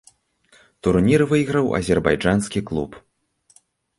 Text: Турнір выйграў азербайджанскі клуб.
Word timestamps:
Турнір 0.87 1.21
выйграў 1.33 1.69
азербайджанскі 1.79 2.59
клуб. 2.69 2.91